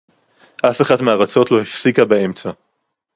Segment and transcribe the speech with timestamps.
[0.69, 2.51] אַף אַחַת מֵהָרָצוֹת לֹא הִפְסִיקָה בָּאֶמְצַע.